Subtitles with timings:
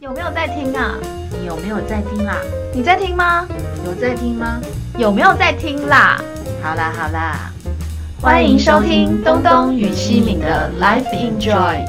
[0.00, 0.96] 有没有在听啊？
[1.40, 2.40] 你有没有在听啦？
[2.72, 3.48] 你在听吗？
[3.84, 4.60] 有在听吗？
[4.96, 6.22] 有没有在听啦？
[6.62, 7.50] 好啦好啦，
[8.22, 11.84] 欢迎收听东东与西敏的 Life Enjoy。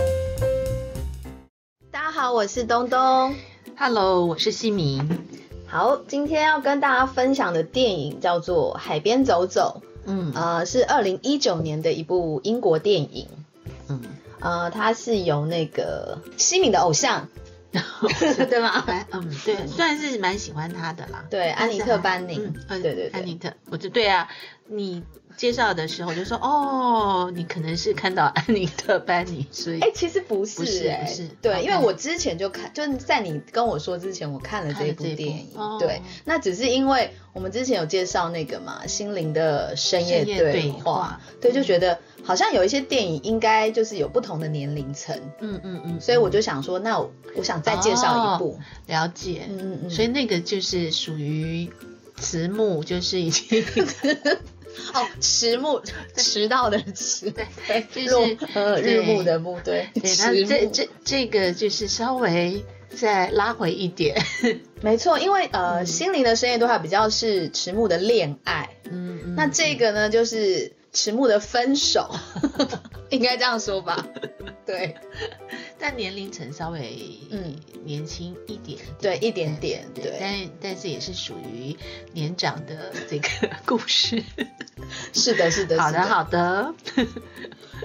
[1.91, 3.35] 大家好，我是东东。
[3.77, 5.07] Hello，我是西敏。
[5.67, 13.27] 好，今天要跟大家分享的电影叫做《海边走走》，嗯呃，是二零一九年的一部英国电影。
[13.87, 14.01] 嗯，
[14.39, 17.27] 呃，它是由那个西敏的偶像，
[18.49, 18.83] 对吗？
[19.11, 21.23] 嗯对，算是蛮喜欢他的啦。
[21.29, 22.53] 对，安妮特·班宁。
[22.67, 24.27] 嗯，对对安妮特，我就对啊，
[24.67, 25.03] 你
[25.39, 31.29] 介绍的时候我就说，哦，你可能是看到安妮特·班尼，所以哎、其实不是、不是哎，不是。
[31.41, 35.77] 对，因为我之前就看，就是在你跟我说之前，我看了这一部电影，哦。
[35.79, 51.71] 对，那只是因为我们之前有介绍那个嘛，心灵的深夜对对话，对，就觉得好像有一些电影应该就是有不同的年龄层，嗯嗯嗯，所以我就想说，那我我想再介绍一部，了解，嗯嗯嗯，所以那个就是属于
[52.17, 53.63] 慈母，就是已经
[54.93, 55.81] 哦，迟暮
[56.15, 62.63] 迟到的迟，对 对，就是落呃日暮的暮，对，对，那这这这个就是稍微
[62.95, 64.15] 再拉回一点，
[64.81, 72.09] 没错，因为呃，心灵的深夜对话比较是迟暮的恋爱，嗯嗯那这个呢就是迟暮的分手，
[73.09, 74.07] 应该这样说吧？
[74.65, 74.95] 对
[75.79, 77.55] 但年龄层稍微嗯。
[77.85, 81.75] 年轻一点，对，一点点对，对，但但是也是属于
[82.11, 83.29] 年长的这个
[83.65, 84.21] 故事。
[85.13, 86.01] 是的，是的，好的。
[86.03, 86.75] 好的，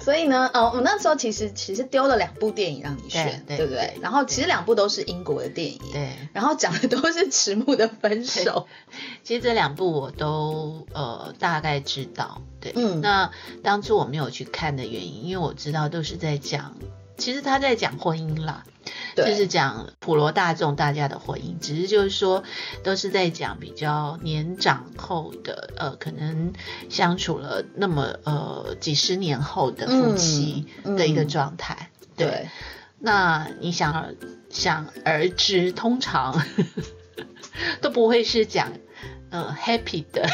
[0.01, 3.93] 所以呢，呃，我那时候其实其实丢了两部电影让你选，对对对不对？
[3.95, 4.03] 对？
[4.03, 8.67] 然后其实两部都是英国的电影，对，然后讲的都是迟暮的分手，
[9.23, 13.01] 其实这两部我都呃大概知道，对，嗯。
[13.01, 13.31] 那
[13.63, 16.75] 当初我没有去看的原因，因为我知道都是在讲，
[17.17, 18.65] 其实他在讲婚姻啦，
[19.17, 22.43] 就是讲普罗大众大家的婚姻，只是就是说
[22.83, 26.53] 都是在讲比较年长后的呃，可能
[26.91, 31.91] 相处了那么呃几十年后的夫妻嗯的一个嗯状态。
[32.17, 32.49] 对，对，
[32.99, 34.15] 那你想而
[34.51, 36.41] 想而知，通常
[37.81, 38.73] 都不会是讲
[39.31, 40.27] 呃 happy 的，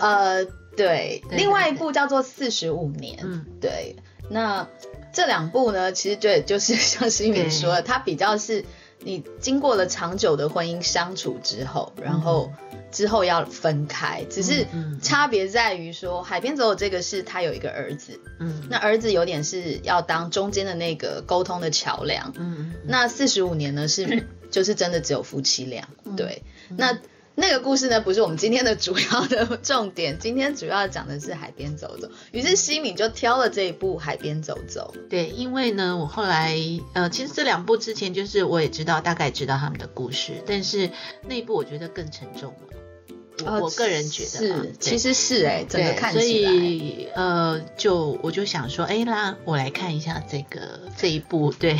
[0.00, 0.44] 呃，
[0.76, 1.38] 对，对。
[1.38, 3.96] 另外一部叫做《四十五年》，嗯，对，
[4.30, 4.68] 那
[5.12, 8.64] 这两部呢，其实对，就是 像新宇说的，它比较是
[9.00, 12.52] 你经过了长久的婚姻相处之后，然后
[12.90, 14.66] 之后要分开，只是
[15.00, 18.66] 差别在于说，海边走走这个是他有一个儿子，嗯。
[18.68, 26.42] 那儿子有点是要当中间的那个沟通的桥梁，嗯嗯那四十五年呢是就是真的只有夫妻俩，嗯对，
[26.76, 26.98] 那。
[27.40, 30.18] 那个故事呢，不是我们今天的主要的重点。
[30.18, 34.92] 今天主要讲的是海边走走，于是西敏就挑了这一部《海边走走》。
[35.08, 36.58] 对，因为呢，我后来
[36.94, 40.90] 呃，其实这两部之前就是我也知道，大概知道他们的故事，但是
[41.28, 43.60] 那一部我觉得更沉重了。
[43.60, 51.78] 我、个人觉得啊是，其实是哎、整个对所看起来，以呃，就我就想说，哎，那我来看一下这个这一部，对，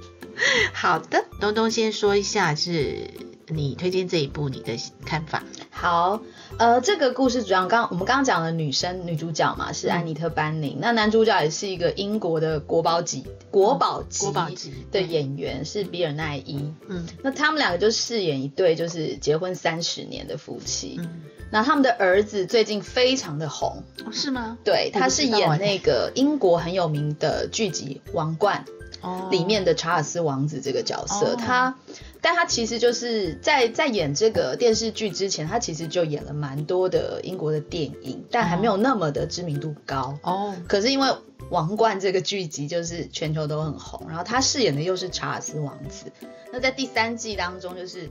[0.72, 3.10] 好的，东东先说一下是
[3.50, 6.20] 你推荐这一部你的看法，好，
[6.58, 16.72] 呃，这个故事主要刚我们刚刚讲的女生女主角嘛是安妮特·班宁，那男主角也是一个英国的国宝级国宝级国宝级的演员，是比尔奈伊。
[16.88, 17.06] 嗯。
[17.22, 20.96] 那他们两个就饰演一对就是结婚三十年的夫妻。
[20.98, 24.58] 嗯，那他们的儿子最近非常的红，哦是吗？
[24.64, 28.64] 对，他是演那个英国很有名的剧集《王冠》
[29.00, 31.36] 哦，里面的查尔斯王子这个角色，哦。
[31.38, 31.76] 他，
[32.20, 40.18] 但他其实就是在在演这个电视剧之前，他其实就演了蛮多的英国的电影，但还没有那么的知名度高。
[40.22, 41.08] 哦，可是因为
[41.50, 46.12] 《王冠》这个剧集就是全球都很红，然后他饰演的又是查尔斯王子，
[46.52, 48.10] 那在第三季当中就是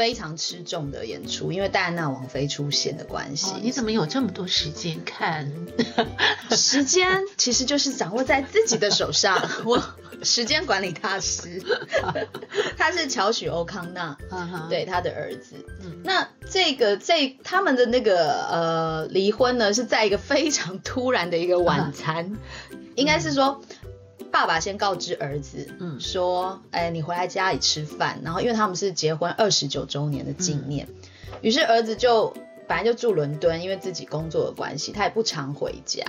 [0.00, 3.50] 非常吃重的演出，因为戴安娜王妃出现的关系。
[3.50, 5.52] 哦你怎么有这么多时间看？
[6.56, 9.78] 时间 其实就是掌握在自己的手上， 我
[10.22, 11.62] 时间管理大师，
[12.78, 14.16] 他是乔许欧康纳，
[14.70, 15.56] 对他的儿子。
[15.82, 22.38] 嗯那这个这他们的那个呃离婚呢，是在一个非常突然的一个晚餐，
[22.94, 23.60] 应该是说。
[24.30, 25.96] 爸爸先告知儿子，嗯。
[25.96, 30.88] 嗯，说，哎，你回来家里吃饭，然后因为他们是结婚二十九周年的纪念，
[31.42, 32.34] 于是儿子就
[32.68, 36.04] 本来就住伦敦，因为自己工作的关系，他也不常回家，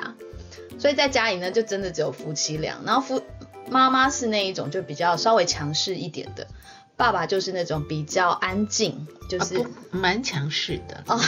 [0.77, 2.77] 所以在家里呢，就真的只有夫妻俩。
[2.85, 3.23] 然后夫
[3.69, 6.47] 妈妈是那一种就比较稍微强势一点的，
[6.95, 11.03] 爸爸就是那种比较安静，就是、蛮强势的。
[11.07, 11.19] 哦，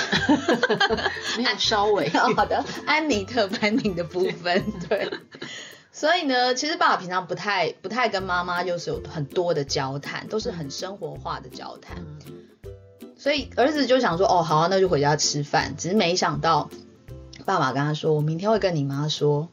[1.38, 2.07] 没有稍微。
[2.36, 5.10] 好的，安妮特· 班宁的部分，对。
[6.04, 11.96] 所以呢，其实爸爸平常不太不太跟妈妈就是有很多的交谈，都是很生活化的交谈。
[13.18, 15.76] 所以儿子就想说，哦，好啊，那就回家吃饭。
[15.78, 16.70] 只是没想到，
[17.46, 19.48] 爸爸跟他说，我明天会跟你妈说，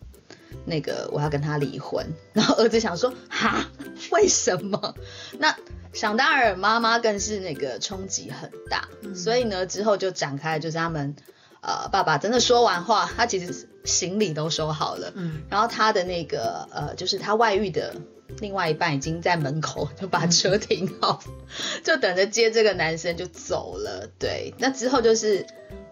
[0.65, 2.05] 那个我要跟他离婚。
[2.33, 3.67] 然后儿子想说，哈，
[4.11, 4.97] 为什么？
[5.39, 5.57] 那
[5.93, 8.89] 想当然，妈妈更是那个冲击很大。
[9.15, 11.15] 所以呢，之后就展开就是他们。
[11.63, 17.95] 呃，爸爸真的说完话，他其实行李都收好了，嗯，然后他的那个呃，就是他外遇的
[18.39, 21.23] 另外一半已经在门口就把车停好，
[21.85, 24.09] 就等着接这个男生就走了。
[24.19, 25.45] 对，那之后就是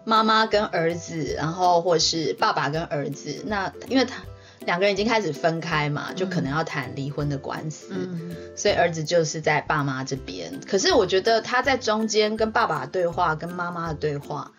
[0.05, 4.23] 妈妈跟儿子，然后或是爸爸跟儿子，那因为他
[4.65, 8.09] 两个人已经开始分开嘛，就可能要谈离婚的官司，
[8.55, 10.59] 所以儿子就是在爸妈这边。
[10.67, 14.51] 可是我觉得他在中间跟爸爸对话，跟妈妈的对话。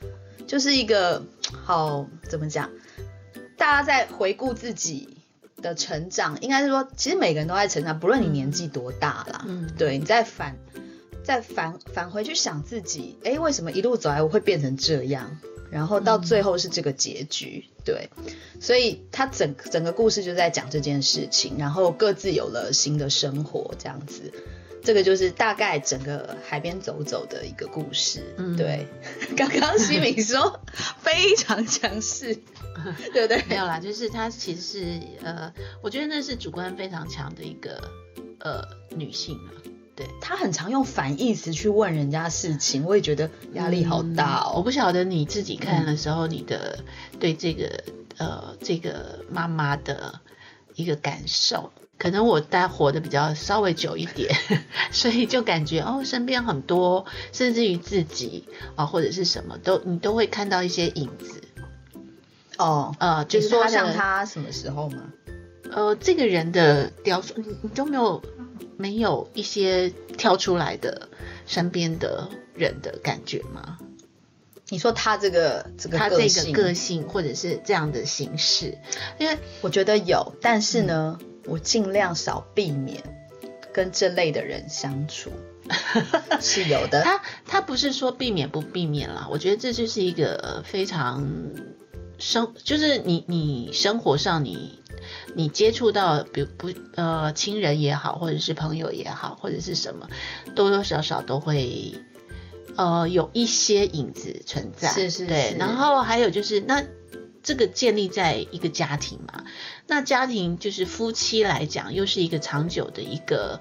[0.46, 1.22] 就是一个
[1.64, 2.70] 好怎么讲？
[3.56, 5.16] 大家在回顾自己
[5.60, 9.44] 的成长，应该是说，其实每个人都在成长，不论你年纪多大啦。
[9.46, 10.56] 嗯，对，你在反
[11.22, 15.38] 再返返回去想自己，哎，为什么一路走来我会变成这样？
[15.70, 18.10] 然后到最后是这个结局，对。
[18.60, 24.32] 所以他整整个故事就在讲这件事情，然后各自有了新的生活，这样子。
[24.82, 28.23] 这个就是大概整个海边走走的一个故事，
[28.56, 28.87] 对。
[29.37, 30.61] 刚刚西敏说
[30.99, 32.35] 非常强势，
[33.12, 33.44] 对不对？
[33.49, 37.81] 没有啦，就是她其实是呃，我觉得那是主观非常强的一个
[38.41, 38.62] 呃
[38.97, 39.53] 女性啊。
[39.94, 44.55] 对，她很常用反义词去问人家事情，我也觉得压力好大哦。
[44.56, 46.79] 我不晓得你自己看的时候，你的
[47.19, 47.85] 对这个
[48.17, 50.21] 呃这个妈妈的
[50.75, 51.71] 一个感受。
[52.00, 54.35] 可能我待活的比较稍微久一点，
[54.91, 61.43] 所以就感觉哦，身边很多，甚至于自己啊，或者是什么都，你都会看到一些影子。
[62.56, 65.12] 哦，呃，就是说像他什么时候吗？
[65.70, 68.23] 呃，这个人的雕塑，你你都没有
[68.79, 71.11] 没有一些跳出来的
[71.46, 73.76] 身边的人的感觉吗？
[74.70, 78.79] 你说他这个这个他这个个性，或者是这样的形式，
[79.19, 81.19] 因为我觉得有，但是呢。
[81.50, 83.02] 我尽量少避免
[83.73, 85.31] 跟这类的人相处，
[86.41, 87.02] 是有的。
[87.02, 91.29] 他他不是说避免不避免啦，我觉得这就是一个非常
[92.19, 94.79] 生，就是你你生活上你
[95.35, 100.08] 你接触到，比如不呃亲人也好，或者是朋友也好，或者是什么，
[100.55, 101.94] 多多少少都会
[102.76, 104.88] 呃有一些影子存在。
[104.88, 105.56] 是是，对。
[105.58, 106.85] 然后还有就是那。
[107.42, 109.44] 这个建立在一个家庭嘛，
[109.87, 113.60] 那家庭就是夫妻来讲，又是一个长久的一个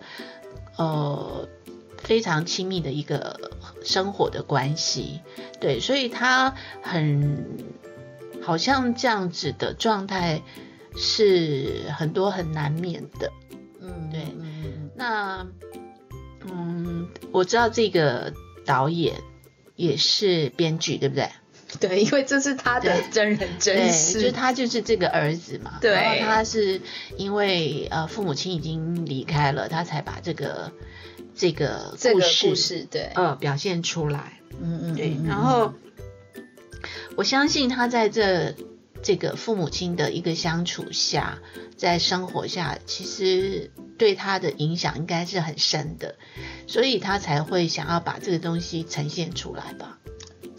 [0.77, 1.47] 呃
[1.97, 3.51] 非常亲密的一个
[3.83, 5.21] 生活的关系，
[5.59, 7.45] 对，所以他很
[8.41, 10.41] 好像这样子的状态
[10.95, 13.31] 是很多很难免的，
[13.81, 14.25] 嗯，对，
[14.95, 15.47] 那
[16.51, 18.33] 嗯，我知道这个
[18.65, 19.21] 导演
[19.75, 21.29] 也是编剧，对不对？
[21.79, 25.77] 对，因为这是他的真人真事，就是他就是这个儿子嘛。
[25.79, 26.81] 对，然后他是
[27.15, 30.71] 因为呃父母亲已经离开了，他才把这个
[31.35, 34.39] 这个这个故事对呃表现出来。
[34.59, 35.15] 嗯嗯，对。
[35.27, 35.73] 然后
[37.15, 38.55] 我相信他在这
[39.03, 41.37] 这个父母亲的一个相处下，
[41.77, 46.15] 在生活下，其实对他的影响应该是很深的，
[46.65, 49.99] 所以他才会想要把这个东西呈现出来吧。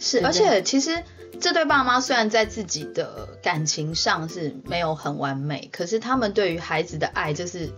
[0.00, 1.04] 是，而且其实
[1.40, 7.70] 这对爸妈虽然在自己的感情上是没有很完美，可是他们对于孩子的爱就是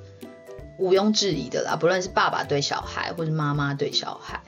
[0.79, 4.41] 毋庸置疑的啦，不论是爸爸对小孩，或是妈妈对小孩。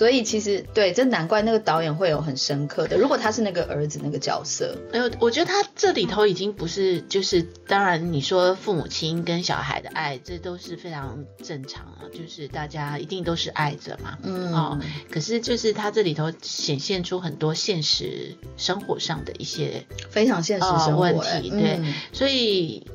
[0.00, 2.96] 所以其实对，这难怪那个导演会有很深刻的。
[2.96, 14.80] 如果他是那个儿子那个角色，呃，我觉得他这里头已经不是，就是当然你说父母亲跟小孩的爱，这都是非常正常啊，就是大家一定都是爱着嘛，嗯哦。
[15.10, 21.78] 可是就是他这里头显现出很多现实生活上的一些非常现实生活问题，对，
[22.14, 22.86] 所以。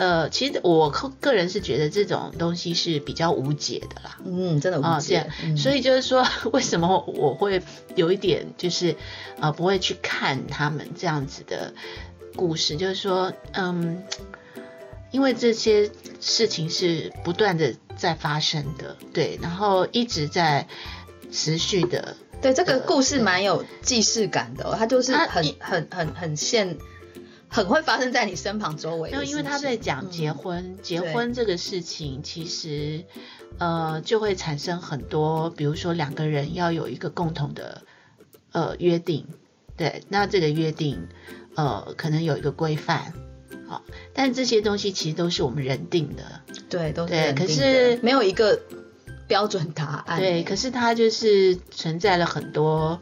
[0.00, 4.16] 呃，其实我个个人是觉得这种东西是比较无解的啦。
[4.24, 5.30] 嗯，真的无解。
[5.58, 7.60] 所以就是说， 为什么我会
[7.96, 8.96] 有一点就是
[9.38, 11.74] 呃不会去看他们这样子的
[12.34, 12.78] 故事？
[12.78, 14.02] 就是说，嗯，
[15.10, 20.66] 因为这些事情是不断的在发生的，对，然后一直在
[21.30, 22.16] 持续的。
[22.40, 26.78] 对，这个故事蛮有既视感的，它就是很很很很现。
[27.50, 29.10] 很会发生在你身旁周围。
[29.10, 33.04] 因为因为他在讲结婚，结婚这个事情，其实
[33.58, 37.82] 呃就会产生很多，比如说两个人要有一个共同的
[38.52, 39.26] 呃约定，
[39.76, 41.08] 对，那这个约定
[41.56, 43.12] 呃可能有一个规范
[43.66, 43.82] 好，
[44.14, 48.60] 但这些东西其实都是我们人定的，对，都是对可是没有一个
[49.26, 50.18] 标准答案。
[50.18, 53.00] 对，可是它就是存在了很多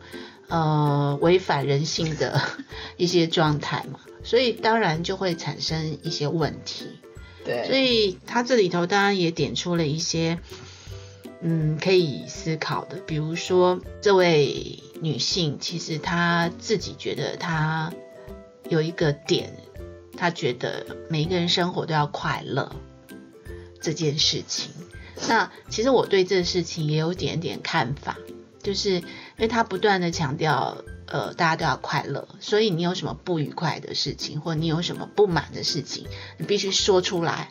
[0.49, 2.41] 呃违反人性的
[2.99, 6.87] 一些状态嘛，所以当然就会产生一些问题。
[7.45, 10.39] 对，所以他这里头当然也点出了一些，
[11.41, 17.93] 嗯，可以思考的，比如说这位女性，其实她自己觉得她
[18.69, 19.57] 有一个点，
[20.17, 22.71] 她觉得每一个人生活都要快乐
[23.81, 24.73] 这件事情。
[25.29, 28.19] 那其实我对这个事情也有点点看法，
[28.63, 29.05] 就是因
[29.39, 30.77] 为她不断的强调。
[31.11, 37.49] 呃，大家都要快乐，所以你有什么不愉快的事情，或你有什么不满的事情，你必须说出来，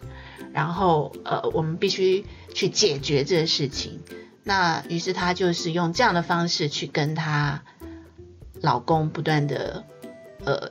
[0.53, 4.01] 然后呃，我们必须去解决这个事情。
[4.43, 7.63] 那于是她就是用这样的方式去跟她
[8.61, 9.83] 老公不断的
[10.45, 10.69] 呃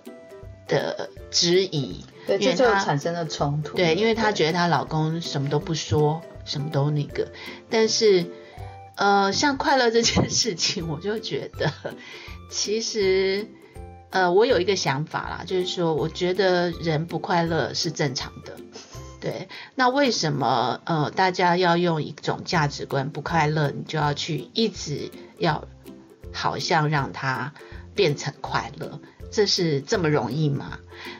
[0.68, 3.76] 的质疑，对，这就因为她产生了冲突。
[3.76, 7.32] 对，因为她觉得她老公什么都不说，什么都那个，
[7.68, 8.26] 但是
[8.96, 11.70] 呃，像快乐这件事情，我就觉得
[12.48, 13.46] 其实
[14.10, 18.56] 呃，我有一个想法啦，就是说，我觉得人不快乐是正常的。
[19.20, 25.66] 对，那为什么呃大家要用一种价值观不快乐，你就要去一直要
[26.32, 27.52] 好像让它
[27.94, 29.00] 变成快乐？
[29.30, 30.78] 这是这么容易吗？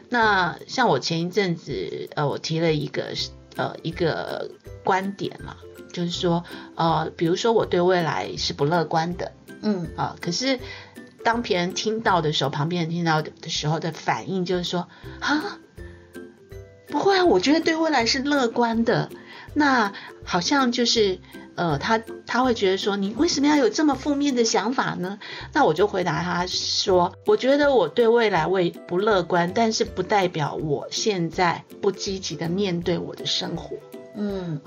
[0.09, 3.09] 那像我前一阵子呃，我提了一个
[3.57, 4.51] 呃一个
[4.85, 5.57] 观点嘛，
[5.93, 6.45] 就是说
[6.77, 10.61] 呃，比如说我对未来是不乐观的嗯，啊，可是
[11.27, 14.87] 当别人听到的时候，旁边人听到的时候的反应就是说
[15.19, 15.59] 啊，
[16.87, 19.11] 不会啊，我觉得对未来是乐观的。
[19.53, 19.93] 那
[20.23, 21.19] 好像就是
[21.57, 25.19] 呃，他他会觉得说，你为什么要有这么负面的想法呢？
[25.53, 33.77] 那我就回答他说，我觉得我对未来未不乐观，但是不代表我现在不积极的面对我的生活。
[34.15, 34.61] 嗯，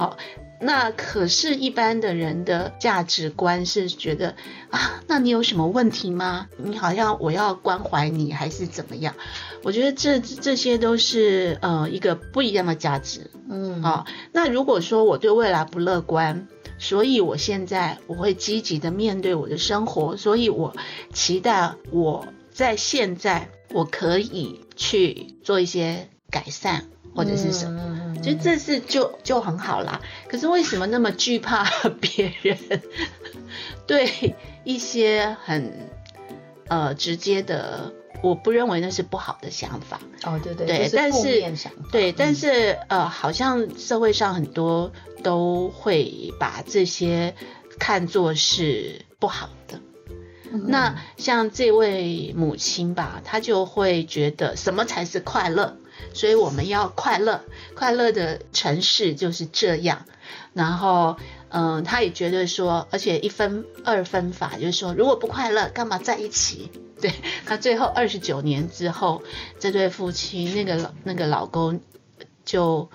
[0.62, 4.36] 那可是，一般的人的价值观是觉得
[4.70, 6.48] 啊，那你有什么问题吗？
[6.58, 9.16] 你好像我要关怀你，还是怎么样？
[9.64, 16.48] 我觉得这这些都是呃一个不一样的价值嗯，啊、那如果说我对未来不乐观，
[16.78, 20.76] 所以我现在我会积极的面对我的生活，所以我
[21.14, 26.86] 期待我在现在我可以去做一些改善
[27.16, 27.99] 或者是什么。
[28.10, 30.02] 么就这是就就很好啦。
[30.28, 31.64] 可是为什么那么惧怕
[32.02, 32.58] 别人
[33.88, 35.90] 对一些很
[36.68, 37.94] 呃直接的？
[38.22, 41.42] 我不认为那是不好的想法，哦，对对，对是但是
[41.90, 44.92] 对，但嗯是呃，好像社会上很多
[45.24, 47.34] 都会把这些
[47.80, 49.80] 看作是不好的。
[50.52, 55.78] 嗯那像这位母亲吧，她就会觉得什么才是快乐，
[56.14, 57.44] 所以我们要快乐，
[57.76, 60.06] 快乐的城市就是这样。
[60.54, 61.18] 然后，
[61.50, 66.72] 嗯，他也觉得说，而且一分二分法，就是说，如果不快乐，干嘛在一起？
[67.02, 67.14] 对，
[67.46, 69.24] 那最后二十九年之后，
[69.60, 71.82] 这对夫妻那个那个老公
[72.46, 72.90] 就。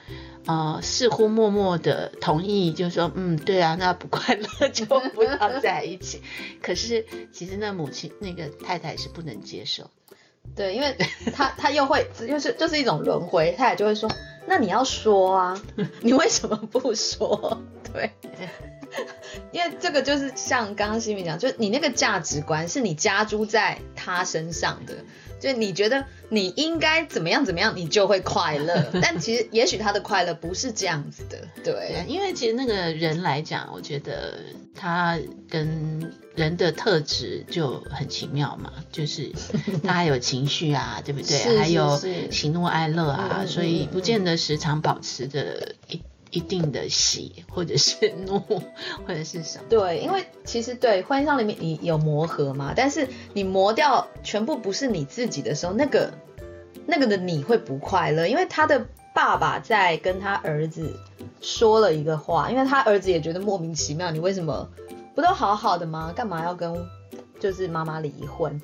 [0.46, 6.20] 呃，似乎默默的同意，就说，嗯，对啊，那不快乐就不要在一起。
[6.61, 9.88] 可是其实那母亲那个太太是不能接受。
[10.56, 10.96] 对，因为
[11.34, 14.10] 他他又会就是就是一种轮回，他也就会说，
[14.46, 15.62] 那你要说啊，
[16.00, 17.60] 你为什么不说？
[17.92, 18.12] 对，
[19.50, 24.94] 因为这个就是像刚刚西米讲，就是你那个价值观是你加诸在他身上的，
[25.44, 31.72] 就你觉得你应该怎么样怎么样，你就会快乐， 但其实也许他的快乐不是这样子的，对。
[31.74, 34.34] 对，因为其实那个人来讲，我觉得
[34.74, 35.18] 他
[35.50, 39.30] 跟人的特质就很奇妙嘛，就是
[39.84, 41.38] 他还有情绪啊，对不对？
[41.38, 46.00] 是还有喜怒哀乐啊，所以嗯不见得时常保持着一
[46.34, 48.40] 一定的喜或者是怒
[49.06, 49.64] 或者是什么。
[49.70, 56.12] 对，因为其实对婚姻上里面你有磨合嘛，但是你磨掉全部不是你自己的时候，那个
[56.86, 60.98] 那个的你会不快乐，因为他的爸爸在跟他儿子
[61.40, 64.68] 说了一个话，因为他儿子也觉得莫名其妙，你为什么
[65.14, 66.12] 不都好好的吗？
[66.14, 66.74] 干嘛要跟
[67.38, 68.60] 就是妈妈离婚？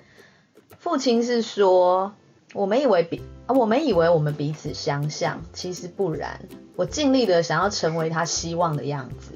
[0.78, 2.14] 父亲是说，
[2.52, 6.40] 我们以为彼啊我们以为我们彼此相像，其实不然。
[6.76, 9.32] 我尽力的想要成为他希望的样子，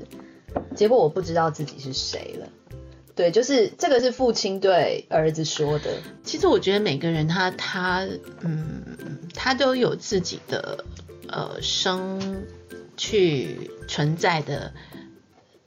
[0.75, 2.49] 结果我不知道自己是谁了。
[3.15, 5.91] 对，就是这个是父亲对儿子说的。
[6.25, 8.05] 其实我觉得每个人他他
[8.41, 8.97] 嗯，
[9.35, 10.85] 他都有自己的
[11.29, 12.45] 呃生
[12.97, 14.73] 去存在的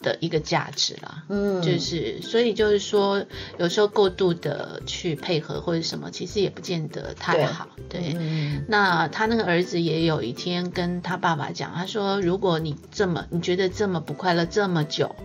[0.02, 1.24] 的一个价值啦。
[1.30, 3.26] 嗯，就是，所以就是说，
[3.58, 7.68] 有时候过度的去配合或者什么，其实也不见得太好。
[7.90, 15.16] 对，嗯那他那个儿子也有一天跟他爸爸讲，他说：“如果你这么你觉得这么不快乐这么久，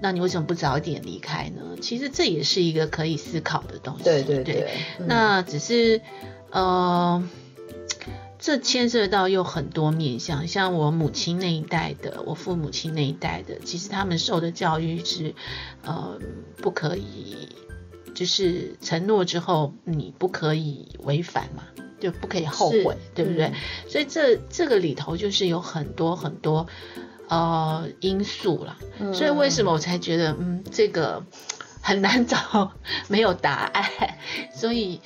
[0.00, 4.04] 那你为什么不早点离开呢？”其实这也是一个可以思考的东西。
[4.04, 6.00] 对对那只是
[6.50, 7.22] 呃，
[8.38, 15.34] 这牵涉到有很多面向，像我母亲那一代的，我父母亲那一代的，其实他们受的教育是
[15.84, 16.18] 呃
[16.58, 17.48] 不可以，
[18.14, 21.64] 就是承诺之后你不可以违反嘛。
[21.98, 23.46] 就不可以后悔是，对不对？
[23.46, 23.54] 嗯
[23.88, 26.66] 所以这这个里头就是有很多很多
[27.28, 28.76] 呃因素啦。
[28.98, 31.24] 嗯所以为什么我才觉得，嗯，这个
[31.80, 32.72] 很难找，
[33.08, 33.82] 没有答案，
[34.52, 35.00] 所以，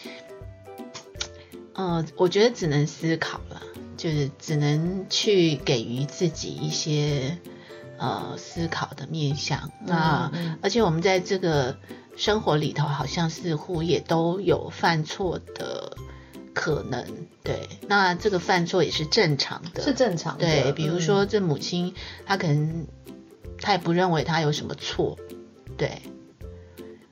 [1.81, 3.63] 呃，我觉得只能思考了，
[3.97, 7.39] 就是只能去给予自己一些
[7.97, 9.71] 呃思考的面向。
[9.87, 11.79] 那、嗯而且我们在这个
[12.17, 15.97] 生活里头，好像似乎也都有犯错的
[16.53, 17.03] 可能，
[17.43, 20.45] 对，那这个犯错也是正常的，是正常的。
[20.45, 21.95] 对，比如嗯说这母亲，
[22.27, 22.87] 她可能
[23.59, 25.17] 她也不认为她有什么错，
[25.79, 26.03] 对，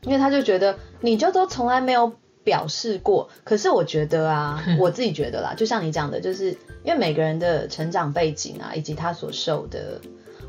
[0.02, 2.12] 因为她就觉得你就都从来没有
[2.48, 6.52] 表示过，可是我觉得啊， 我自己觉得啦，就像你讲的，就是
[6.82, 10.00] 因为每个人的成长背景啊，以及他所受的，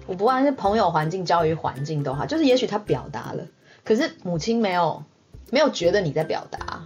[0.07, 3.43] 我不管是朋友环境、教育环境都好，就是也许他表达了，
[3.83, 5.03] 可是母亲没有
[5.51, 6.85] 没有觉得你在表达，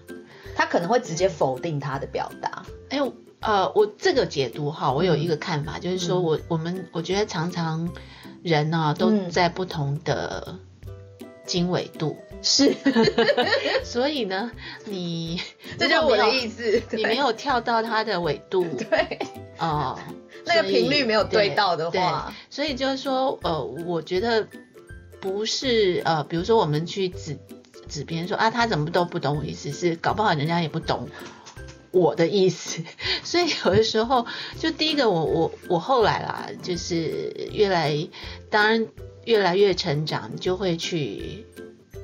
[0.55, 2.65] 他可能会直接否定他的表达。
[2.89, 2.99] 哎，
[3.41, 7.89] 呃，我这个解读哈，我有嗯一个看法，就是说我我们我觉得常常
[8.41, 9.29] 人呢、都嗯。
[9.29, 10.57] 在不同的
[11.45, 12.73] 经纬度，是，
[13.83, 14.51] 所以呢，
[14.85, 15.41] 你
[15.77, 16.81] 这就是我的，意思。
[16.91, 19.19] 你没有跳到它的纬度， 对。
[19.59, 19.97] 哦、
[20.45, 22.33] 那个频率没有对到的话，对。
[22.49, 24.47] 所以就是说，呃，我觉得
[25.21, 27.37] 不是呃，比如说我们去指
[27.87, 31.07] 指别人说啊，他怎么都不懂我意思，是搞不好人家也不懂
[31.91, 32.83] 我的意思。
[33.23, 34.25] 所以有的时候，
[34.59, 37.95] 就第一个我我我后来啦，就是越来，
[38.49, 38.87] 当然
[39.25, 41.45] 越来越成长，你就会去。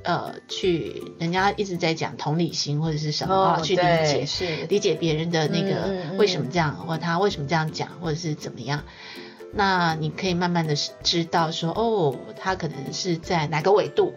[0.01, 8.85] 呃，去人家一直在讲同理心或者是什么、啊，去理解是理解别人的那嗯个为什么这样，或他为什么这样讲，或者是怎么样。
[9.51, 14.13] 那你可以慢慢的知道说，哦，他可能是在哪个纬度，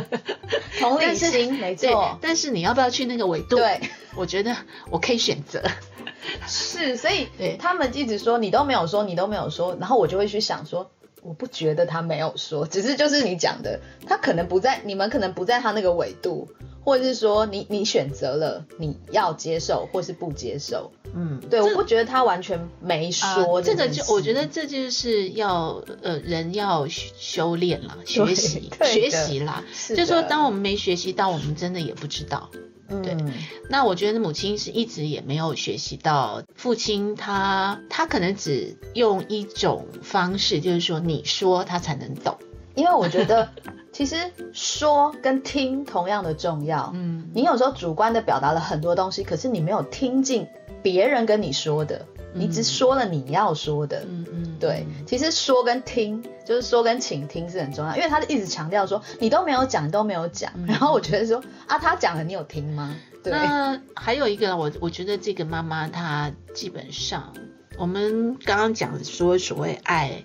[0.80, 3.56] 同理心没对错，，但是你要不要去那个纬度？
[3.56, 3.78] 对。
[4.16, 4.56] 我觉得
[4.90, 5.62] 我可以选择。
[6.48, 10.90] 是，所以对他们一直说你都没有说，你都没有说，然后我就会去想说，
[11.26, 16.48] 我不觉得他没有说，只是就是你讲的，他可能不在，你们可能不在他那个纬度，
[16.84, 29.64] 或者是说你你选择了你要接受或是不接受，嗯，对，我不觉得他完全没说、啊这个就我觉得这就是要呃人要修修炼啦， 学习对学的习啦。
[29.72, 32.48] 是就说的当我们没学习到，我们真的也不知道。
[32.88, 33.12] 对。
[33.14, 33.32] 嗯。
[33.68, 42.36] 那我觉得母亲是一直也没有学习到，父亲他他可能只用一种方式，就是说你说他才能懂。
[42.74, 43.50] 因为我觉得
[43.90, 44.16] 其实
[44.52, 50.46] 说跟听同样的重要，嗯，你有时候主观的表达了很多东西，可是你没有听进
[50.82, 54.04] 别人跟你说的，你只说了你要说的。
[54.06, 60.52] 嗯嗯，对，其实说跟听，就是说跟倾听是很重要，因为他一直强调说你都没有讲，都没有讲。
[60.66, 62.94] 然后我觉得说啊，他讲了，你有听吗？
[63.22, 67.32] 对，那还有一个，我我觉得这个妈妈她基本上，
[67.76, 70.24] 我们刚刚讲说所谓爱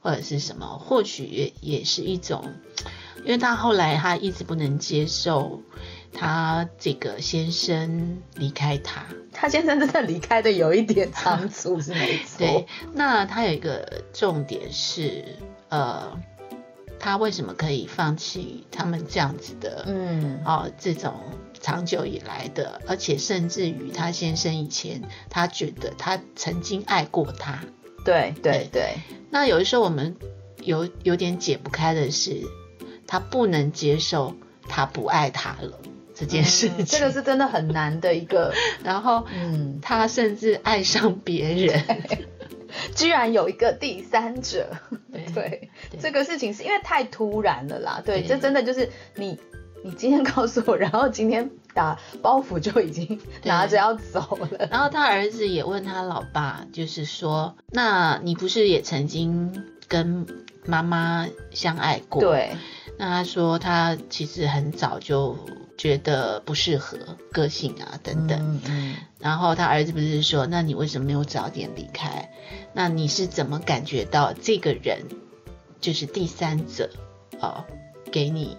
[0.00, 2.44] 或者是什么，或许也也是一种，
[3.24, 5.62] 因为她后来她一直不能接受
[6.12, 9.04] 她这个先生离开她。
[9.32, 12.36] 他先生真的离开的有一点仓促，是没错。
[12.46, 15.24] 对，那他有一个重点是，
[15.68, 16.16] 呃，
[17.00, 19.84] 他为什么可以放弃他们这样子的？
[19.88, 21.14] 嗯，哦，这种
[21.60, 27.58] 长久以来的，而且甚至于他先生以前，他觉得他曾经爱过他。
[28.04, 28.96] 对对对，
[29.30, 30.14] 那有的时候我们
[30.60, 32.42] 有有点解不开的是，
[33.06, 34.36] 他不能接受
[34.68, 35.80] 他不爱他了
[36.22, 36.78] 这件事情。
[36.78, 38.54] 嗯这个是真的很难的一个，
[38.84, 41.84] 然后嗯，他甚至爱上别人。
[42.94, 44.70] 居然有一个第三者，
[45.12, 46.00] 对 对，对。
[46.00, 48.28] 这个事情是因为太突然了啦，对，对。
[48.28, 49.38] 这真的就是你，
[49.84, 60.24] 你今天告诉我，然后今天打包袱就已经拿着要走了，然后他儿子也问他老爸，就是说，那你不是也曾经跟
[60.64, 62.22] 妈妈相爱过？
[62.22, 62.56] 对，
[62.96, 65.36] 那他说他其实很早就
[65.82, 66.96] 觉得不适合
[67.32, 72.30] 个性啊等等，嗯嗯，然后他儿子不是说，那你为什么没有早点离开？
[72.72, 75.08] 那你是怎么感觉到这个人
[75.80, 76.88] 就是第三者
[77.40, 77.64] 哦
[78.12, 78.56] 给你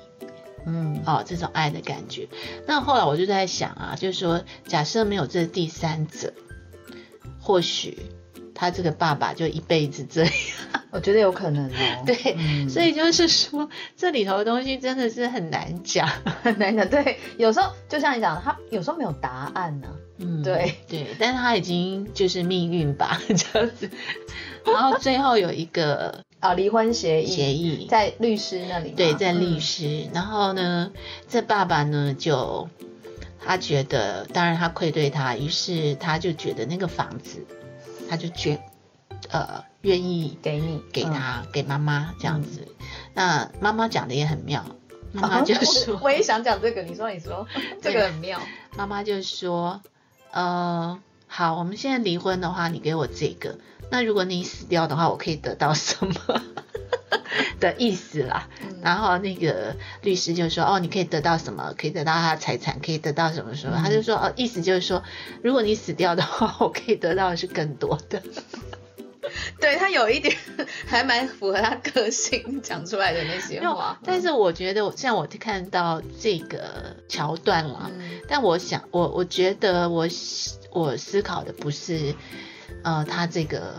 [0.65, 2.27] 嗯，哦这种爱的感觉。
[2.67, 6.33] 那后来我就在想啊，就是说假设没有这第三者，
[7.39, 7.97] 或许
[8.55, 10.33] 他这个爸爸就一辈子这样。
[10.91, 12.03] 我觉得有可能哦。
[12.05, 16.07] 对，嗯所以就是说这里头的东西真的是很难讲。
[16.43, 16.87] 很难讲。
[16.87, 19.87] 对，有时候就像你讲的，他有时候没有答案呢、
[20.19, 23.89] 嗯，对对，但是他已经就是命运吧这样子。
[24.65, 26.53] 然后最后有一个啊。
[26.55, 30.07] 离婚协议协议，在律师那里吗，对，在律嗯师。
[30.13, 30.91] 然后呢，
[31.27, 32.69] 这爸爸呢就
[33.43, 37.45] 他觉得，当然他愧对他，于是他就觉得那个房子，
[38.09, 38.59] 他就捐，
[39.29, 42.67] 呃，愿意给你给嗯他、给妈妈这样子。
[43.13, 44.65] 那妈妈讲的也很妙，
[45.11, 47.47] 妈妈就说，哦我也想讲这个，你说你说，
[47.81, 48.39] 这个很妙。
[48.75, 49.81] 妈妈就说，
[50.31, 53.57] 呃，好，我们现在离婚的话，你给我这个。
[53.91, 56.13] 那如果你死掉的话，我可以得到什么
[57.59, 58.47] 的意思啦？
[58.61, 61.73] 嗯然后那个律师就说，哦，你可以得到什么？
[61.77, 63.77] 可以得到他的财产，可以得到什么什么？
[63.77, 65.03] 嗯他就说，哦，意思就是说，
[65.41, 68.21] 如果你死掉的话，我可以得到的是更多的。
[69.59, 70.35] 对他有一点
[70.85, 80.07] 还蛮符合他个性讲出来的那些话，但是我觉得，像我看到这个桥段了，嗯但我想，我我觉得我
[80.71, 82.13] 我思考的不是，
[82.83, 83.75] 呃，他这个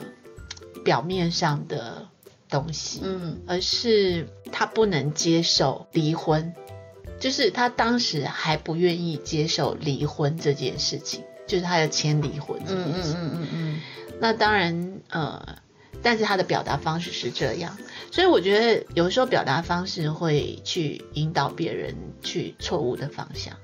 [0.82, 2.08] 表面上的
[2.54, 6.54] 东西，嗯而是他不能接受离婚，
[7.18, 13.14] 就是他当时还不愿意接受离婚这件事情，就是他要签离婚这嗯嗯件事。
[13.16, 13.80] 嗯嗯嗯，
[14.20, 15.58] 那当然，呃，
[16.00, 17.76] 但是他的表达方式是这样，
[18.12, 23.56] 所以我觉得有时候表达方式会去引导别人去错误的方向。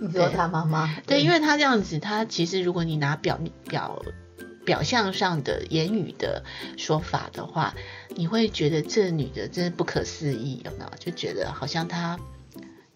[0.00, 4.02] 你说他妈妈对，因为他这样子，他其实如果你拿表表
[4.64, 6.44] 表象上的言语的
[6.76, 7.74] 说法的话，
[8.08, 10.90] 你会觉得这女的真是不可思议，有没有？
[10.98, 12.18] 就觉得好像她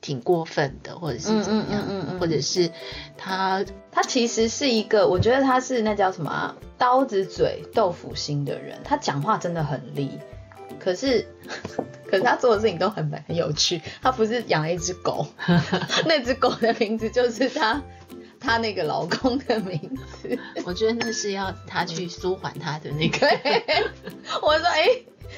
[0.00, 2.70] 挺过分的，或者是怎么样，嗯嗯嗯嗯嗯或者是
[3.16, 10.11] 她她其实是一个，我觉得她是那叫什么、啊、刀子嘴豆腐心的人，她讲话真的很利，
[10.78, 11.26] 可是
[12.11, 13.83] 可是他做的事情都很很有趣。
[14.00, 15.26] 他不是养了一只狗，
[16.07, 17.83] 那只狗的名字就是他
[18.49, 19.79] 他那个老公的名
[20.23, 20.39] 字。
[20.65, 23.29] 我觉得那是要她去舒缓她的那个。
[24.41, 24.89] 我说哎、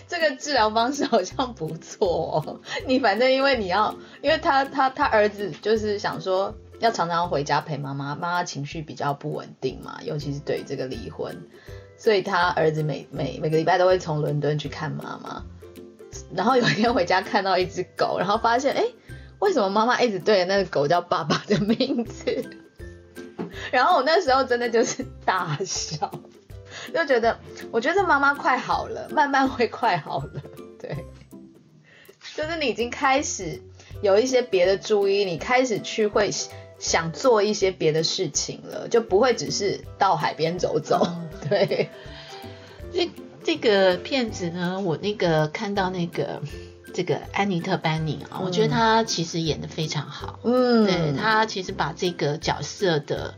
[0.07, 2.07] 这个治疗方式好像不错
[2.47, 2.61] 哦。
[2.87, 3.93] 你反正因为你要，
[4.23, 11.37] 因为他他他儿子就是想说要常常回家陪妈妈，妈妈情绪比较不稳定嘛，尤其是对于这个离婚，
[11.97, 15.45] 所以他儿子每每每个礼拜都会从伦敦去看妈妈。
[16.33, 18.85] 然后有一天回家看到一只狗，然后发现哎、
[19.41, 22.60] 为什么妈妈一直对着那个狗叫爸爸的名字？
[23.71, 26.11] 然后我那时候真的就是 大笑。
[26.95, 27.39] 就觉得，
[27.71, 30.43] 我觉得妈妈快好了，慢慢会快好了。
[30.79, 30.97] 对，
[32.35, 33.61] 就是你已经开始
[34.03, 36.31] 有一些别的注意，你开始去会
[36.79, 41.07] 想做一些别的事情了，就不会只是到海边走走。
[41.49, 41.91] 对，
[42.93, 43.11] 这
[43.45, 46.41] 这个片子呢，我那个看到那个
[46.93, 50.39] 这个安妮特·班宁啊，我觉得她其实演的非常好。
[50.45, 53.35] 嗯，对她其实把这个角色的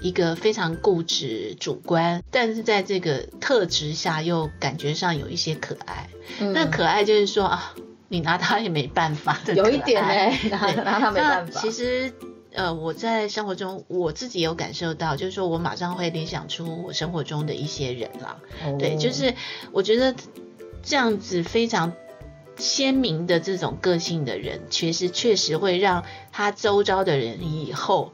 [0.00, 6.08] 一个非常固执、主观，但是在这个特质下又感觉上有一些可爱。
[6.40, 7.74] 嗯那可爱就是说啊，
[8.08, 11.60] 你拿她也没办法的，有一点哎、拿她没办法。
[11.60, 12.12] 其实。
[12.50, 18.38] 呃，我在生活中我自己有感受到，就是说我马上会联想出我生活中的一些人啦。
[18.80, 19.34] 对，哦就是
[19.70, 20.12] 我觉得
[20.82, 21.92] 这样子非常
[22.58, 28.12] 鲜明的这种个性的人，其实确实会让他周遭的人以后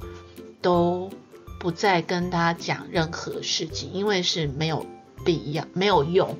[0.60, 1.10] 都
[1.58, 4.86] 不再跟他讲任何事情，因为是没有
[5.24, 6.36] 必要、没有用，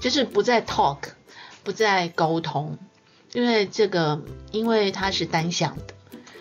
[0.00, 0.98] 就是不再 talk，
[1.62, 2.76] 不再沟通，
[3.32, 5.94] 因为这个因为他是单向的，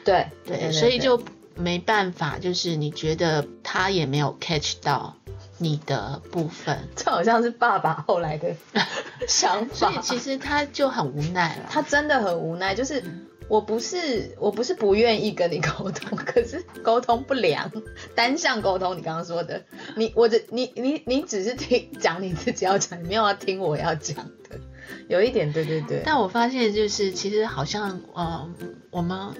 [0.04, 1.22] 对对，所以就
[1.56, 5.16] 没办法，就是你觉得他也没有 catch 到
[5.58, 8.56] 你的部分， 这好像是爸爸后来的
[9.28, 9.98] 想法所以。
[10.02, 11.66] 其实他就很无奈了。
[11.70, 13.04] 他真的很无奈，就是
[13.48, 17.72] 我不是我不是不愿意跟你沟通， 可是沟通不良，
[18.16, 18.98] 单向沟通。
[18.98, 19.64] 你刚刚说的，
[19.96, 24.16] 你我的你你你只是听讲你自己要讲，你没有要听我要讲
[24.48, 24.60] 的，
[25.08, 26.02] 有一点对对对。
[26.06, 28.50] 但我发现就是其实好像呃，
[28.92, 29.34] 我们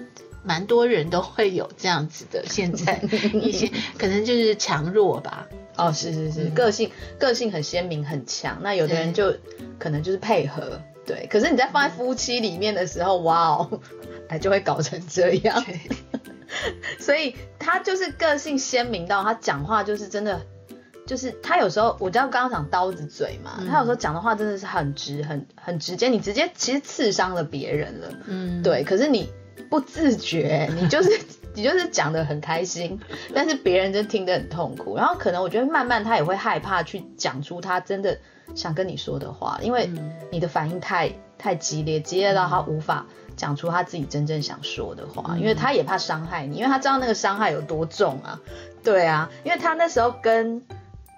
[0.44, 3.00] 蛮多人都会有这样子的，现在
[3.34, 5.46] 一些可能就是强弱吧。
[5.76, 9.34] 哦，是是是，嗯个性个性很鲜明很强，那有的人就
[9.78, 11.26] 可能就是配合，对。
[11.30, 13.80] 可是你在放在夫妻里面的时候，哇哦，
[14.28, 15.64] 哎就会搞成这样。
[16.98, 20.40] 所以他就是个性鲜明到他讲话就是真的
[21.06, 28.08] 就是他有时候，我知道刚刚讲刀子嘴嘛，嗯他有时候讲的话真的是很直、很很直接，你直接其实刺伤了别人了。
[28.26, 29.30] 嗯，对，可是你
[29.68, 31.10] 不自觉，你就是
[31.54, 32.98] 你就是讲的很开心，
[33.34, 34.96] 但是别人就听得很痛苦。
[34.96, 38.18] 然后可能我觉得慢慢他也会害怕去讲出他真的
[38.54, 48.40] 想跟你说的话，因为嗯你的反应太太激烈，激烈到他无法讲出他自己真正想说的话，嗯因为他也怕伤害你，因为他知道那个伤害有多重啊。
[48.84, 50.62] 对啊，因为他那时候跟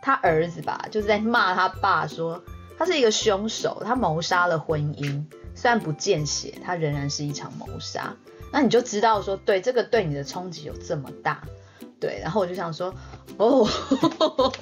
[0.01, 2.43] 他儿子吧，就是在骂他爸说
[2.79, 5.23] 他是一个凶手，他谋杀了婚姻，
[5.61, 8.17] 虽然不见血，他仍然是一场谋杀。
[8.51, 11.47] 那你就知道说，对这个对你的冲击有这么大，
[12.01, 12.19] 对。
[12.23, 12.95] 然后我就想说，
[13.37, 13.69] 哦，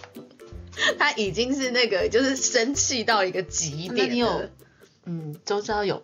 [0.99, 4.49] 他已经是那个就是生气到一个极点那你有。
[5.05, 6.03] 嗯，周遭有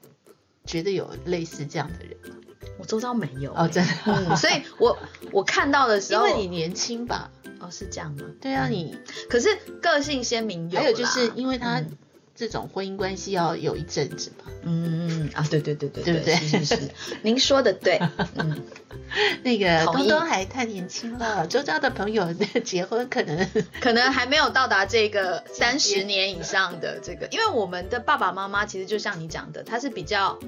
[0.65, 2.37] 觉得有类似这样的人吗？
[2.79, 4.97] 我周遭没有哦，真的，嗯，所以我
[5.33, 7.33] 我看到的时候，因为你年轻吧？
[7.59, 8.25] 哦是这样吗？
[8.41, 8.97] 对啊，你
[9.29, 9.49] 可是
[9.83, 11.99] 个性鲜明有，还有就是因为他嗯
[12.35, 16.35] 这种婚姻关系要有一阵子吧，嗯嗯啊，对对对对对不对？
[16.35, 16.91] 是是是，
[17.23, 18.01] 您说的对，
[18.35, 18.63] 嗯，
[19.45, 22.33] 那个东东还太年轻了，周遭的朋友
[22.65, 23.49] 结婚可能
[23.81, 30.39] 可能还没有到达这个三十年以上的这个，因为我们的爸爸妈妈其实就像你讲的，他是比较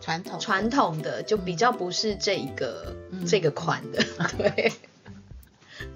[0.00, 3.26] 传统传统的，就比较不是这一个、嗯。
[3.26, 4.02] 这个款的，
[4.36, 4.72] 对。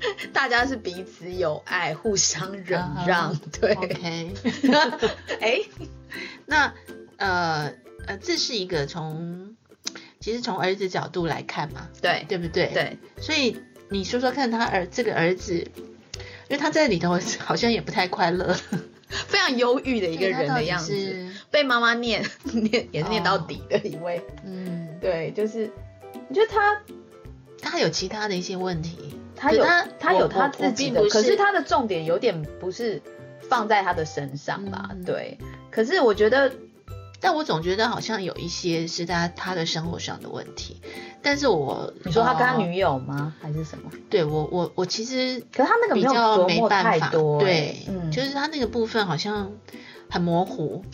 [0.33, 3.75] 大家是彼此有爱，互相忍让，对。
[3.75, 4.33] OK，
[5.41, 5.61] 哎、
[6.47, 6.73] 那
[7.17, 7.73] 呃
[8.07, 9.57] 呃，这是一个从
[10.21, 12.71] 其实从儿子角度来看嘛，对对不对？。
[12.73, 13.57] 对，所以
[13.89, 18.55] 你说说看他儿这个儿子，因为他在里头好像也不太快乐，
[19.09, 24.23] 非常忧郁的一个人的样子，被妈妈念念也是念到底的一位。
[24.45, 25.71] 嗯，对，就是
[26.29, 26.81] 我觉得他
[27.61, 33.01] 他还有其他的一些问题，他有他他有他自己的，可是他的重点有点不是
[33.49, 34.91] 放在他的身上吧。
[34.93, 35.39] 嗯对，
[35.71, 36.53] 可是我觉得
[37.21, 40.81] 但我总觉得好像有一些是他他的生活上的问题，
[41.23, 43.35] 但是我你说他跟他呃女友吗？
[43.41, 43.91] 还是什么？
[44.11, 49.51] 对我我我其实可是他那个比较没办法，对欸，嗯，就是他那个部分好像
[50.11, 50.85] 很模糊，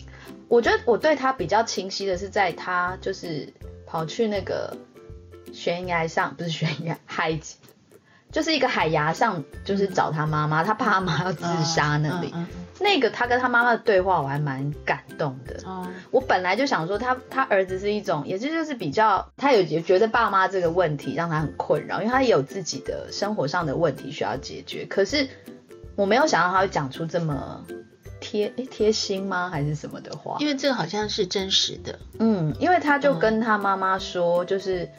[0.47, 3.53] 我觉得我对他比较清晰的是，在他就是
[3.85, 4.75] 跑去那个
[5.53, 7.39] 悬崖上，不是悬崖，海，
[8.35, 12.29] 就是一个海崖上，就是找他妈妈，他怕他妈要自杀那里。
[12.35, 12.45] 嗯
[12.77, 15.55] 那个他跟他妈妈的对话，我还蛮感动的。
[16.11, 24.85] 我本来就想说他，他儿子是一种，也是就是比较，他有也觉得爸妈这个问题让他很困扰，因为他也有自己的生活上的问题需要解决。
[24.89, 25.25] 可是
[25.95, 27.63] 我没有想到他会讲出这么
[28.19, 29.49] 贴诶贴心吗？
[29.49, 30.35] 还是什么的话？
[30.41, 34.89] 因为这个好像是真实的，嗯，因为他就跟他妈妈说，就是、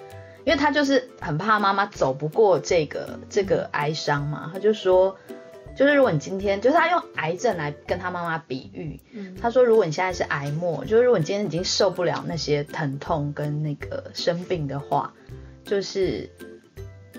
[0.47, 5.19] 因为他就是很怕妈妈走不过这个这个哀伤嘛，他就说，
[5.77, 15.13] 就是如果你今天，就是他用癌症来跟他妈妈比喻，嗯他说如果你现在是癌末，就是如果你今天已经受不了那些疼痛跟那个生病的话，
[15.65, 16.31] 就是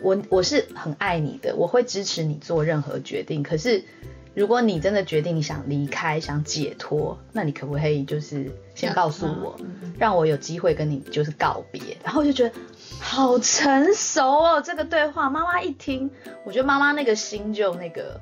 [0.01, 3.83] 我我是很爱你的，我会支持你做任何决定，可是。
[4.37, 11.97] 如果你真的决定你想离开、想解脱，那你可不可以就是先告诉我，嗯让我有机会跟你就是告别？
[12.03, 12.53] 然后我就觉得
[12.99, 16.11] 好成熟哦，这个对话，妈妈一听，
[16.45, 18.21] 我觉得妈妈那个心就那个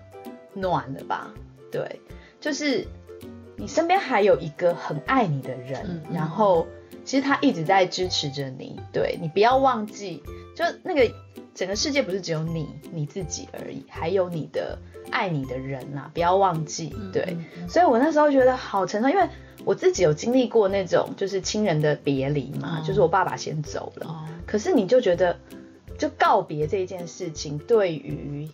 [0.54, 1.34] 暖了吧？
[1.70, 2.00] 对，
[2.40, 2.88] 就是
[3.58, 6.66] 你身边还有一个很爱你的人，然后
[7.04, 10.24] 其实他一直在支持着你，对你不要忘记，
[10.56, 11.14] 就那个
[11.56, 14.78] 整个世界不是只有你你自己而已，还有你的
[15.10, 17.38] 爱你的人呐、不要忘记，对。
[17.70, 19.26] 所以我那时候觉得好沉重，因为
[19.64, 25.40] 我自己有经历过那种就是亲人的别离嘛，哦就是我爸爸先走了，哦，可是你就觉得，
[25.98, 28.50] 就告别这件事情，对于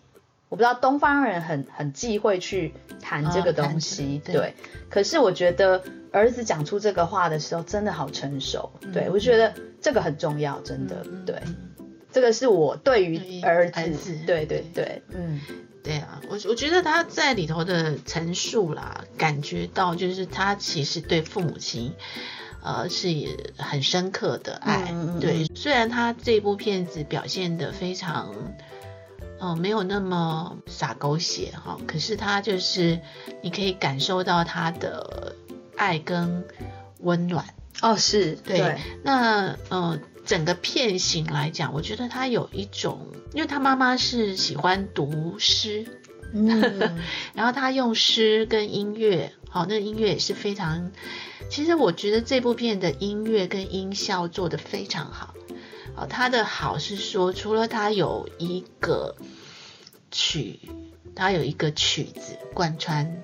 [0.48, 4.54] 我不知道东方人很很忌讳去谈这个东西，这个对。
[4.90, 11.36] 可是我觉得儿子讲出这个话的时候，真的好成熟，对我就觉得这个很重要，真的，嗯对。
[12.12, 15.40] 这个是我对对于于儿子，儿子对对对，嗯，
[15.84, 21.94] 对啊，我我觉得他在里头的陈述啦，感觉到就是他其实对父母亲，
[22.62, 23.08] 呃，是
[23.58, 24.90] 很深刻的爱。
[24.92, 28.36] 嗯嗯嗯对，虽然他这部片子表现的非常，
[29.40, 33.00] 呃，没有那么洒狗血哈，可是他就是
[33.42, 35.36] 你可以感受到他的
[35.76, 36.44] 爱跟
[37.00, 37.46] 温暖。
[37.82, 40.00] 哦，是对，那呃，
[40.32, 45.86] 整个片型来讲，我觉得他有一种，因为他妈妈是喜欢读诗，
[46.32, 46.98] 嗯，
[47.36, 50.94] 然后他用诗跟音乐，好、那个音乐也是非常，
[51.50, 55.34] 其实我觉得这部片的音乐跟音效做得非常好。
[55.96, 59.18] 好、它的好是说，除了它有一个
[60.12, 60.62] 曲
[61.14, 63.22] 它有一个曲子贯穿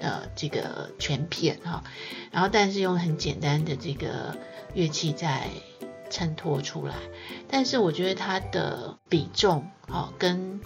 [0.00, 1.84] 呃这个全片哈，
[2.30, 4.34] 然后但是用很简单的这个
[4.72, 5.50] 乐器在
[6.10, 6.94] 衬托出来，
[7.48, 10.60] 但是我觉得它的比重哦跟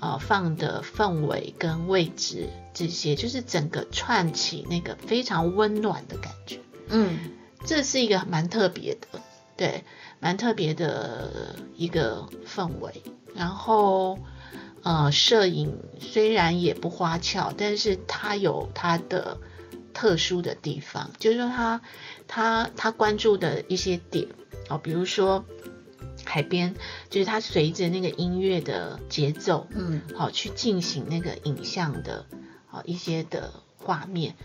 [0.00, 7.18] 呃放的氛围跟位置这些，就是整个串起那个非常温暖的感觉，嗯，
[7.64, 9.20] 这是一个蛮特别的，
[9.56, 9.84] 对，
[10.18, 13.02] 蛮特别的一个氛围，
[13.34, 14.18] 然后。
[14.82, 19.36] 呃，摄影虽然也不花俏，但是它有它的
[19.92, 21.82] 特殊的地方，就是说他
[22.26, 24.26] 他他关注的一些点
[24.70, 25.44] 哦，比如说
[26.24, 26.74] 海边，
[27.10, 32.24] 就是它随着那个音乐的节奏，嗯，好去进行那个影像的
[32.70, 34.36] 哦一些的画面，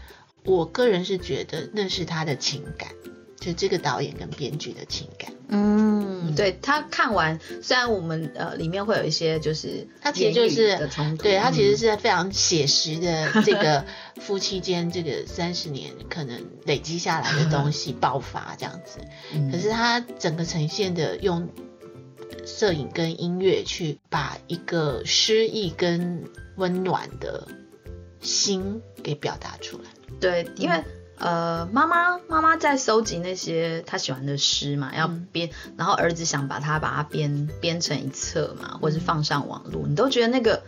[0.43, 2.89] 我个人是觉得那是他的情感。
[3.38, 13.86] 就这个导演跟编剧的情感，嗯，对他看完，虽然我们呃里面会有一些就是他其实就是对他其实是非常写实的这个
[14.19, 18.99] 夫妻间这个三十年可能累积下来的东西爆发这样子，
[19.51, 21.49] 可是他整个呈现的用
[22.45, 26.23] 摄影跟音乐去把一个诗意跟
[26.58, 27.47] 温暖的
[28.21, 29.84] 心给表达出来，
[30.19, 30.84] 对，因为。
[31.17, 40.63] 呃，妈妈妈妈在收集那些他喜欢的诗嘛，要编，然后儿子想把它把它编编成一册嘛，或者是放上网络，你都觉得那个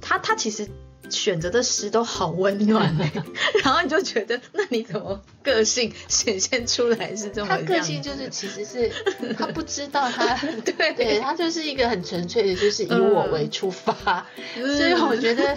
[0.00, 0.68] 他他其实
[1.08, 3.10] 选择的诗都好温暖哎，
[3.64, 7.48] 然后你就觉得那你怎么个性显现出来是这么？
[7.48, 8.92] 他个性就是其实是
[9.38, 10.34] 他不知道他
[10.66, 15.56] 对对他就是一个很纯粹的，就是以我为出发，所以我觉得。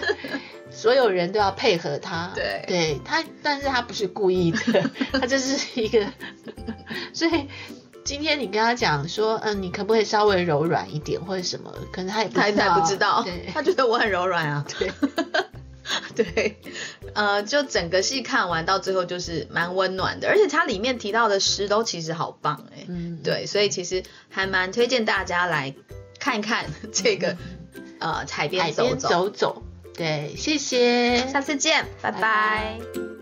[0.71, 6.07] 所有人都要配合他，对，对他，但是他不是故意的， 他就是一个，
[7.13, 7.47] 所以
[8.03, 14.91] 今天你跟他讲说，嗯，你可不可以稍微柔软一点或者什么，可能他也不知道，不知道，对，他觉得我很柔软啊， 对，
[16.15, 16.57] 对，
[17.13, 25.75] 呃，就整个戏看完到最后就是蛮温暖的，而且它里面提到的诗都其实好棒哎，嗯，对，所以其实还蛮推荐大家来
[26.19, 27.35] 看看这个，
[27.99, 28.95] 呃，海边走。
[28.95, 29.63] 走走。
[30.01, 33.20] 对，谢谢，下次见，拜拜。